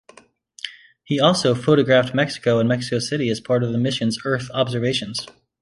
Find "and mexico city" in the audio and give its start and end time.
2.57-3.29